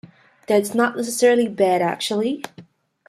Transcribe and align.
That's 0.47 0.73
not 0.73 0.97
necessarily 0.97 1.47
bad, 1.47 1.83
actually. 1.83 2.41